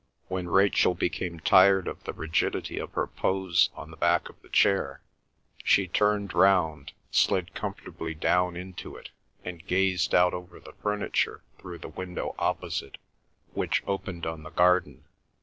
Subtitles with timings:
[0.29, 4.49] When Rachel became tired of the rigidity of her pose on the back of the
[4.49, 5.03] chair,
[5.63, 9.11] she turned round, slid comfortably down into it,
[9.45, 12.97] and gazed out over the furniture through the window opposite
[13.53, 15.03] which opened on the garden.